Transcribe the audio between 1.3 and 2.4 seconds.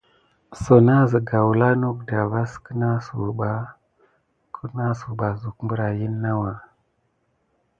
wule anok da